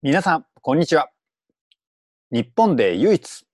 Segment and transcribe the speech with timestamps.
[0.00, 1.10] 皆さん、こんにちは。
[2.30, 3.44] 日本で唯一、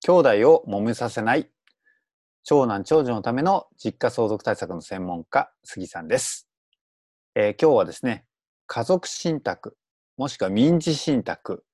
[0.00, 1.50] 兄弟を揉めさせない、
[2.42, 6.48] 長男長女のための実家相続対策の専門家、杉さんです。
[7.34, 8.24] えー今日はですね、
[8.66, 9.76] 家族信託、
[10.16, 11.66] もしくは民事信託、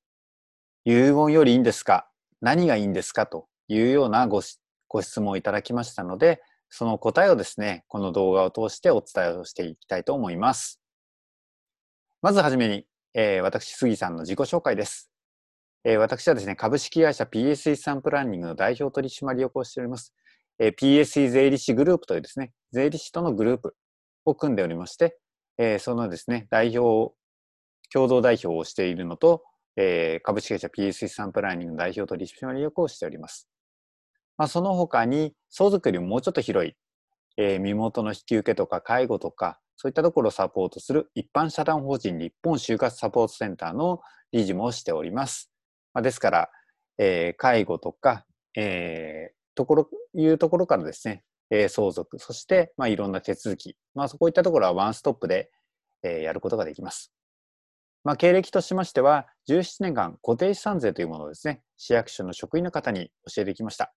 [0.85, 4.43] 遺言よりいいんですか何がいいんですかというようなご
[4.89, 10.81] ご質問をいただきましたので、その答えをですね、この動画を通してお伝えをしていきたいと思います。
[12.23, 15.11] まずはじめに、えー私、杉さんの自己紹介です。
[15.85, 20.15] えー私はですね、株式会社 PSE サンプランニングの代表取締役をしております。
[20.61, 23.75] えー PSE 税理士グループというですね、税理士とのグループ
[24.25, 25.19] を組んでおりまして、
[25.59, 27.15] えーそのですね、代表、
[27.93, 29.43] 共同代表をしているのと、
[29.77, 33.49] えー株式会社 PSE サンプランニングの代表取締役をしております。
[34.39, 36.77] まあ、その他に、相続よりももうちょっと広い、
[37.39, 45.51] えー身元の引き受けとか介護とか、そういったところをサポートする一般社団法人日本就活サポートセンターの理事もしております。
[45.95, 46.51] まあ、ですから、
[46.99, 55.51] えー介護とか、えーところ、いうところからですね、えー相続、そして、まあ、いろんな手続き、まあ、そういったところはワンストップで、
[56.03, 57.11] えーやることができます。
[58.05, 63.95] まあ、経歴としましては、17年間固定資産税というものをですね、市役所の職員の方に教えてきました。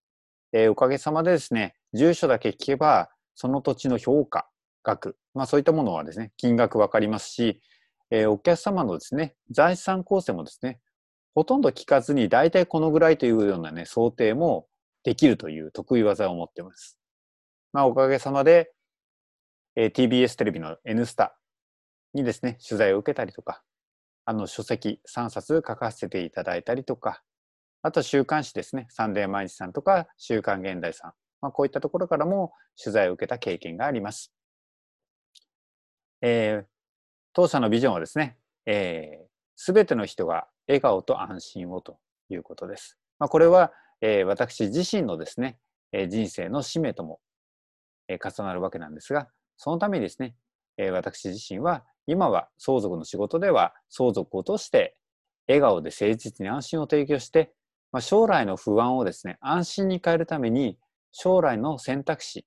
[0.53, 4.47] えーおかげさまでですね、住所だけ聞けば、その土地の評価、
[4.83, 7.61] 額、まあそういったものはですね、金額わかりますし、
[8.11, 10.79] えーお客様のですね、財産構成もですね、
[11.33, 14.67] ほとんど聞かずに大体このぐらいというようなね、想定も
[15.03, 16.99] できるという得意技を持っています。
[17.71, 18.71] まあおかげさまで、
[19.75, 21.35] えー TBS テレビの N スタ
[22.13, 23.63] にですね、取材を受けたりとか、
[24.25, 27.23] あの書籍3冊書かせていただいたりとか、
[27.81, 34.31] あと週刊誌ですね、サンデー毎日さんとか週刊現代さん、まあ、こういったところからも取材を受けた経験があります。
[36.25, 36.65] えー
[37.35, 38.37] 当社のビジョンはですね、
[39.55, 41.97] す、べ、ての人が笑顔と安心をと
[42.29, 42.99] いうことです。
[43.17, 43.71] まあ、これは、
[44.01, 45.57] えー私自身のですね、
[45.91, 47.19] えー人生の使命とも、
[48.07, 49.27] えー重なるわけなんですが、
[49.57, 50.35] そのためにですね、
[50.77, 54.95] えー私自身は今は相続の仕事では相続を通して
[55.47, 57.51] 笑顔で誠実に安心を提供して、
[57.91, 60.77] まあ、将来の不安をですね、安心に変えるために
[61.11, 62.45] 将来の選択肢、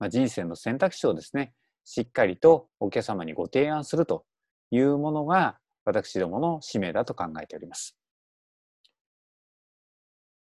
[0.00, 1.54] まあ、人生の選択肢をですね、
[1.84, 4.24] しっかりとお客様にご提案すると
[4.70, 7.96] いうものが私どもの使命だと考えております。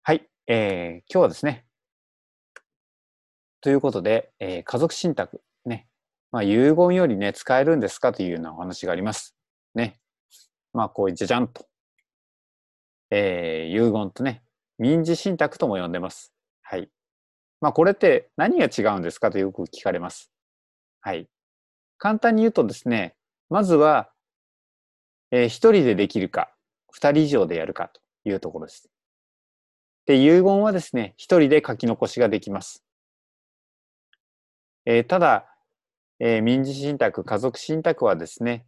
[0.04, 1.66] はい、えー今日はですね、
[3.62, 5.88] ということで、えー家族信託、ね、
[6.32, 9.36] まあ、遺言よりね、使えるんですかというようなお話があります。
[9.76, 10.00] ね。
[10.74, 11.68] まあ、こういうじゃじゃんと。
[13.12, 14.44] えー遺言とね、
[14.78, 16.34] 民事信託とも呼んでます。
[16.62, 16.90] はい。
[17.62, 20.33] まあ、これって何が違うんですかとよく聞かれます。
[21.06, 21.28] はい。
[21.98, 23.14] 簡単に言うとですね、
[23.50, 24.10] まずは、
[25.32, 26.50] えー人でできるか、
[26.92, 28.90] 二人以上でやるかというところです。
[30.06, 32.86] で、遺言はですね、一人で書き残しができます。
[34.86, 35.46] えーただ、
[36.20, 38.66] えー民事信託、家族信託はですね、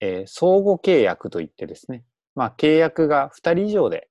[0.00, 2.02] えー相互契約といってですね、
[2.34, 4.08] まあ、契約が二人以上で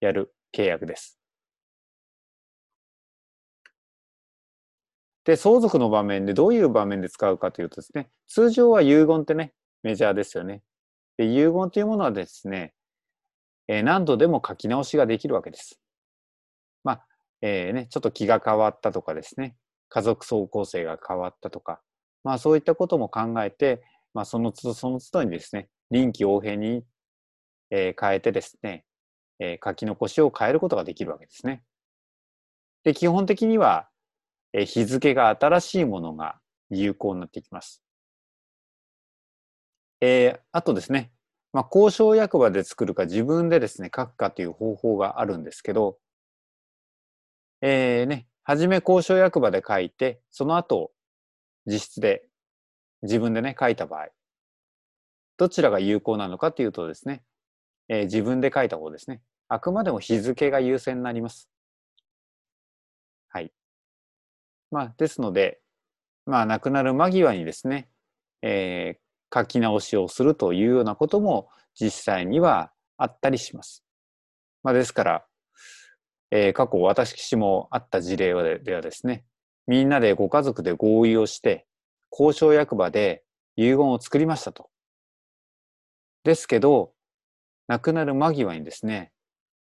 [0.00, 1.18] やる契約です。
[5.24, 10.62] で、相続の場面でどういう場面で使うかというとですね、通常は遺言ってね、メジャーですよね。
[11.16, 12.74] で、遺言というものはですね、
[13.68, 15.80] えー何度でも書き直しができるわけです。
[16.82, 17.06] まあ、
[17.40, 19.56] えーね、ちょっと気が変わったとかですね、
[19.88, 21.80] 家族総構成が変わったとか、
[22.24, 26.84] まあそういったことも考えて、まあその都度その都度にですね、臨機応変に、
[27.70, 28.84] えー変えてですね、
[29.38, 31.62] え書き残しを変えることができるわけですね。
[32.84, 33.88] で、基本的には、
[34.56, 36.38] え日付が新しいものが
[36.70, 37.82] 有効になってきます。
[40.00, 41.10] えーあとですね、
[41.52, 45.98] まあ、交渉役場で作るか自分でですね、書くかという方法があるんですけど、
[47.62, 50.92] えーね、はじめ交渉役場で書いて、その後、
[51.66, 52.24] 実質で
[53.02, 54.08] 自分でね、書いた場合、
[55.36, 57.24] どちらが有効なのかというとですね、
[57.88, 59.20] えー自分で書いた方ですね。
[59.48, 61.50] あくまでも日付が優先になります。
[64.74, 65.60] まあ、ですので、
[66.26, 67.88] まあ、亡くなる間際にですね、
[68.42, 69.04] えー
[69.36, 73.84] 書き直しをするというようなことも実際にはあったりします。
[74.62, 75.26] まあ、ですから、
[76.30, 79.24] えー過去私もあった事例ではですね、
[79.66, 81.66] みんなでご家族で合意をして、
[82.12, 83.24] 交渉役場で
[83.56, 84.70] 遺言を作りましたと。
[86.22, 86.92] ですけど、
[87.66, 89.12] 亡くなる間際にですね、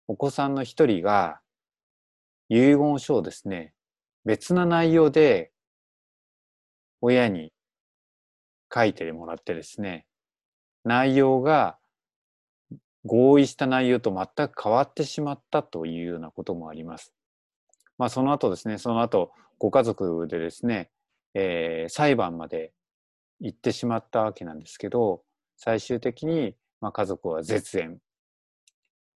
[0.07, 1.39] お子さんの一人が
[2.49, 3.73] 遺言書をですね、
[4.25, 5.51] 別な内容で
[7.01, 7.51] 親に
[8.73, 10.05] 書いてもらってですね、
[10.83, 11.77] 内容が
[13.05, 17.13] 合意した内容と全く変わってしまったというようなこともあります。
[17.97, 20.89] まあ、その後ですね、その後、ご家族でですね、
[21.33, 22.73] えー、裁判まで
[23.39, 25.23] 行ってしまったわけなんですけど、
[25.57, 27.99] 最終的に、ま、家族は絶縁。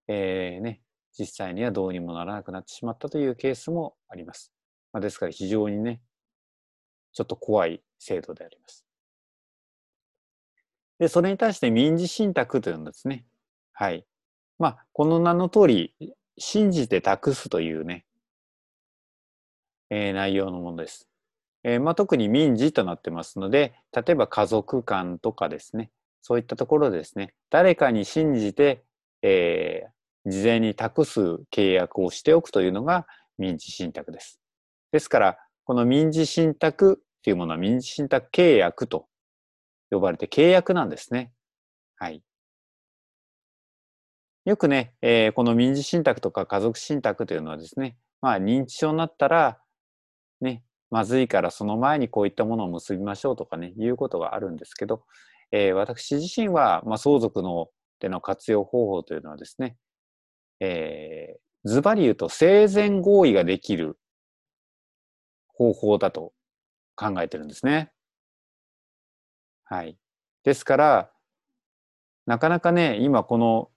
[0.08, 0.82] えー、ね、
[1.18, 4.55] 実際にはどうにもならなくなってしまったというケースもあります。
[4.92, 6.00] まあ、ですから非常にね、
[7.12, 8.84] ちょっと怖い制度であります。
[10.98, 13.26] で、それに対して民事信託というのですね、
[13.72, 14.06] はい。
[14.58, 15.94] まあ、この名の通り、
[16.38, 18.04] 信じて託すというね、
[19.90, 21.08] えー、内容のものです。
[21.64, 25.90] えー、まあ、特に民事となってますので、例えば家族間とかですね、
[26.22, 28.84] そういったところでですね、誰かに信じて、
[29.22, 31.20] えー、事前に託す
[31.52, 33.06] 契約をしておくというのが
[33.38, 34.40] 民事信託です。
[34.96, 39.06] ですから、この民事信託というものは民事信託契約と
[39.90, 41.32] 呼ばれて契約なんですね。
[41.98, 42.22] はい。
[44.46, 49.58] よくね、えー、この民事信託とか家族信託というのはですね、まあ認知症になったら、
[50.40, 55.02] ね、まずいからその前にこういったものを結びましょうとかね、いうことがあるんですけど、
[55.52, 57.68] えー、私自身は、まあ、相続の
[58.00, 59.76] での活用方法というのはですね、
[60.60, 63.98] えー、ズバリ言うと生前合意ができる
[65.56, 66.32] 方法だと
[66.94, 67.90] 考えてるんですね。
[69.64, 69.96] はい。
[70.44, 71.10] ですから、
[72.26, 73.70] なかなかね、今この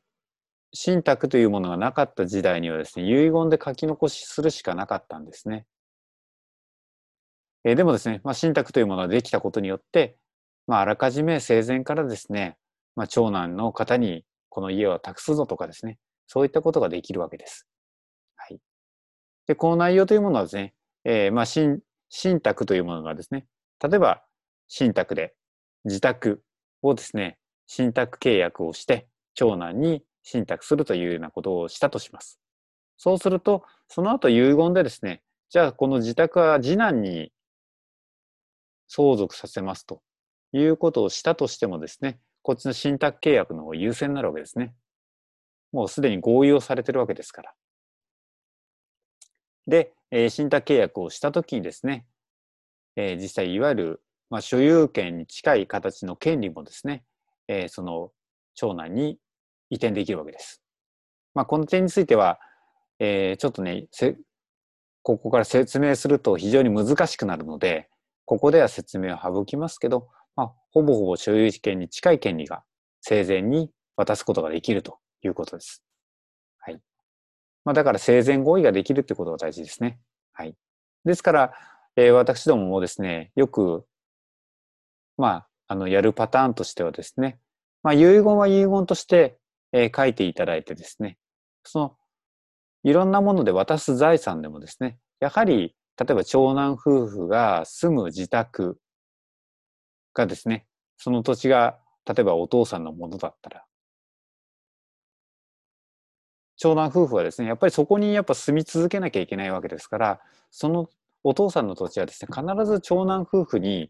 [0.74, 5.66] 信託というものがなかった時代にはですね、遺言で書き残しするしかなかったんですね。
[7.64, 10.18] えー、でもですね、まあ、信託というものができたことによって、
[10.68, 12.58] まあ、あらかじめ生前からですね、
[12.96, 15.98] まあ、長男の方にこの家を託すぞとかですね、
[16.28, 17.68] そういったことができるわけです。
[18.36, 18.60] はい。
[19.48, 20.74] で、この内容というものはですね、
[21.04, 21.80] えー、まあ、信、
[22.10, 23.46] 信託というものがですね、
[23.82, 24.24] 例えば、
[24.68, 25.34] 信託で
[25.86, 26.44] 自宅
[26.82, 27.38] をですね、
[27.68, 32.40] 信託契約をして、長男に信託するというようなことをしたとします。
[32.98, 37.32] そうすると、その後遺言でですね、じゃあこの自宅は次男に
[38.88, 40.02] 相続させますと
[40.52, 44.74] いうことをしたとしてもですね、こっちの信託契約の方が優先になるわけですね。
[45.72, 47.54] もうすでに合意をされてるわけですから。
[49.68, 52.06] で、えー、信託契約をしたときにですね、
[52.96, 57.04] えー、実際いわゆる、まあ、所有権に近い形の権利もですね、
[57.48, 58.12] えー、その
[58.56, 59.18] 長男に
[59.70, 60.62] 移転できるわけです。
[61.34, 62.40] まあ、この点については、
[63.00, 63.88] えー、ちょっとね、
[65.04, 67.90] ここから説明すると非常に難しくなるので、
[68.26, 72.64] ここでは説明を省きますけど、まあ、ほぼほぼ所有権に近い権利が
[73.02, 75.84] 生前に渡すことができるということです。
[77.66, 80.00] まあ、だから生前合意ができるってことが大事ですね。
[80.34, 80.56] はい。
[81.06, 81.54] ですから、
[81.96, 83.86] えー、私どももですね、よく、
[85.18, 87.40] まあ、あの、やるパターンとしてはですね、
[87.84, 89.38] まあ、遺言は遺言として、
[89.72, 91.18] えー、書いていただいてですね、
[91.64, 91.96] その、
[92.84, 98.80] いろんなもので渡す財産でもですね、やはり例えば長男夫婦が住む自宅
[100.14, 100.66] がですね、
[100.98, 103.66] その土地が例えばお父さんのものだったら、
[106.60, 110.20] 長男夫婦はですね、やっぱりそこにやっぱ住み続けなきゃいけないわけですから、
[110.52, 110.90] その
[111.24, 113.90] お父さんの土地はですね、必ず長男夫婦に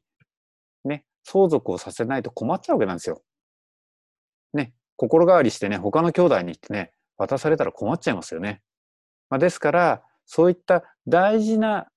[0.86, 3.24] ね、相続をさせないと困っちゃうわけなんですよ。
[4.54, 8.62] ね、心変わりしてね、他の兄弟に行ってね、渡されたら困っちゃいますよね。
[9.32, 11.88] まあ、ですから、そういった大事な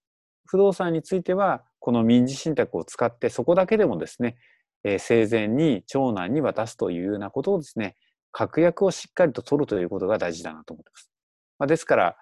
[0.47, 4.37] 不動産については、この民事信託を使って、そこだけでもですね、
[4.85, 7.97] えー、生前に長男に渡すというようなことをですね、
[8.33, 11.11] 確約をしっかりと取るということが大事だなと思ってます。
[11.59, 12.17] まあ、ですから、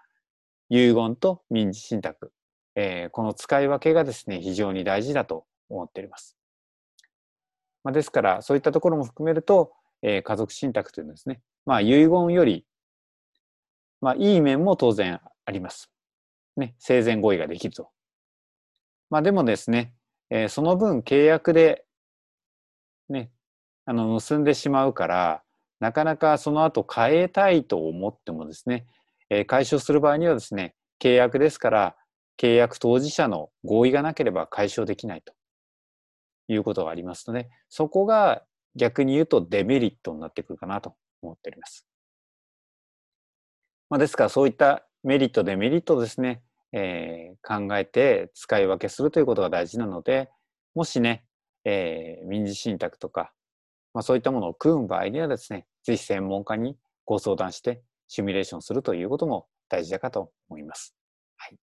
[0.69, 2.33] 遺言と民事信託、
[2.75, 6.37] えー、この使い分けがですね、非常に大事だと思っております。
[7.83, 12.67] まあ、ですから、そういったところも含めると、えー、家族信託というのはですね、まあ、遺言より、
[14.00, 15.90] まあ、いい面も当然あります。
[16.57, 17.90] ね、生前合意ができると
[19.11, 19.93] まあでもですね、
[20.31, 21.85] えー、その分契約で
[23.09, 23.33] ね、
[23.87, 25.43] あの結んでしまうから、
[25.80, 28.87] なかなかその後変えたいと思ってもですね、
[29.30, 31.96] えー、解消する場合にはですね、契約ですから、
[32.38, 35.34] 契約当事者の合意がなければ解消できないと
[36.49, 38.42] いうことがありますので、そこが
[38.76, 41.87] 逆に言うとデメリットになってくるかなと思っております。
[43.88, 50.30] まあ、ですからそういったメリット、デメリットですね、えー、考えて使い分けするということが大事なので、
[50.75, 51.25] もしね、
[51.64, 53.32] えー、民事信託とか、
[53.92, 60.94] まあ、そういったものを組む場合にはですね、ぜひ専門家にご相談してシミュレーションするということも大事だかと思います。
[61.37, 61.58] はい。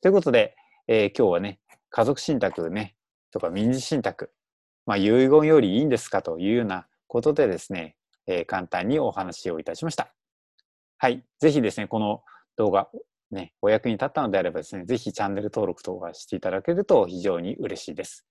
[0.00, 0.56] ということで、
[0.88, 1.60] えー、今日はね、
[1.90, 2.96] 家族信託ね、
[3.30, 4.32] とか民事信託、
[4.86, 7.96] まあ、遺言よりいいんですかというようなことでですね、
[8.26, 10.12] えー、簡単にお話をいたしました。
[10.98, 11.24] はい。
[11.38, 12.22] ぜひですね、この
[12.56, 12.88] 動画、
[13.30, 18.26] ね、お役に立ったのであればですね、ぜひチャンネル登録等がしていただけると非常に嬉しいです。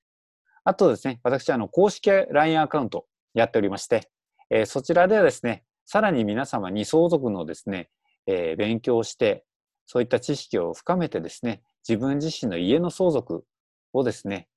[0.64, 4.10] あとですね、私、あの、公式 LINE アカウントやっておりまして、
[4.50, 7.90] えー、そちらではですね、さらに皆様に相続のですね、
[8.28, 9.44] えー、勉強して、
[9.86, 13.46] そういった知識を深めてですね、自分自身の家の相続
[13.94, 14.48] をですね、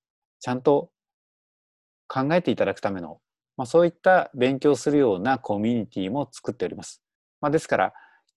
[0.41, 0.91] ちゃんと
[2.09, 3.21] 考えていただくための、
[3.57, 7.03] まあ、そういった勉強するようなコミュニティも作っております。
[7.41, 7.95] まあ、ですから、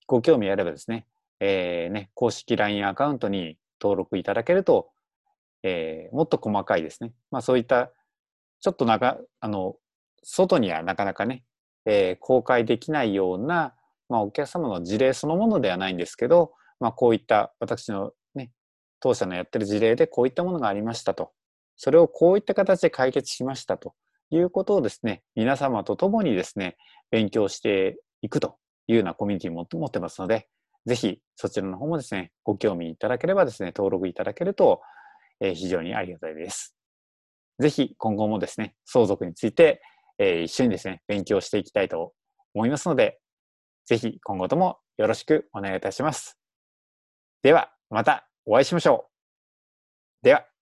[0.08, 1.06] ご興味あればですね、
[1.40, 4.90] えー、ね、公式 LINE アカウントに登録いただけると、
[5.64, 7.12] えー、もっと細かいですね。
[7.32, 7.92] まあそういった、
[8.62, 9.76] ちょっとなんか、あの、
[10.28, 11.44] 外にはなかなかね、
[11.86, 13.76] えー、公開できないような、
[14.10, 18.52] まあお客様の事例そのものではないんですけど、まあこういった私のね、
[19.00, 21.32] 当社のやってる事例でこういったものがありましたと。
[21.78, 23.94] それをこういった形で解決しましたと
[24.32, 26.78] いうことをですね、皆様と共にですね、
[27.12, 30.48] 勉強していくというようなコミュニティも持ってますので、
[30.88, 34.82] ぜひそちらの方もですね、ご興味いただければですね、登録いただけると、
[35.40, 36.76] えー、非常にありがたいです。
[37.60, 39.82] ぜひ今後もですね、相続について、
[40.18, 42.14] えー、一緒にですね、勉強していきたいと
[42.54, 43.20] 思いますので、
[43.86, 46.38] ぜひ今後ともよろしくお願いいたします。
[47.44, 49.10] では、またお会いしましょ
[50.24, 50.26] う。
[50.26, 50.55] では。